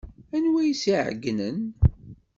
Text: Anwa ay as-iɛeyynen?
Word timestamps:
Anwa 0.35 0.59
ay 0.61 0.71
as-iɛeyynen? 0.73 1.59